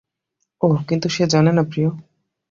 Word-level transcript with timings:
ওহ, 0.61 0.77
কিন্তু 0.87 1.07
সে 1.09 1.23
জানেনা, 1.27 1.63
প্রিয়। 1.63 1.89